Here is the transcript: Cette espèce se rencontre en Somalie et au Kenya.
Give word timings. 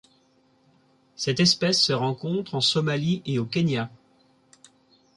Cette 1.15 1.39
espèce 1.39 1.79
se 1.79 1.93
rencontre 1.93 2.55
en 2.55 2.59
Somalie 2.59 3.21
et 3.27 3.37
au 3.37 3.45
Kenya. 3.45 3.91